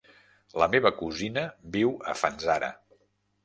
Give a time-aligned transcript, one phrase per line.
[0.61, 1.45] La meva cosina
[1.77, 2.75] viu a Fanzara.